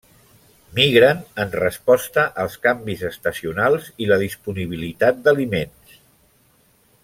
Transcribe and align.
Migren 0.77 1.19
en 1.43 1.51
resposta 1.59 2.23
als 2.45 2.55
canvis 2.65 3.05
estacionals 3.11 3.93
i 4.05 4.11
la 4.13 4.19
disponibilitat 4.25 5.21
d'aliments. 5.29 6.03